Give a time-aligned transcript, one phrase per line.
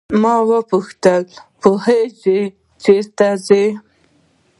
[0.21, 2.41] ما وپوښتل ته پوهیږې
[2.81, 3.65] چې چیرې ځې.